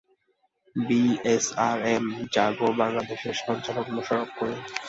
BSRM 0.75 2.05
জাগো 2.33 2.67
বাংলাদেশের 2.79 3.35
সঞ্চালক 3.41 3.85
মোশাররফ 3.95 4.29
করিম। 4.37 4.61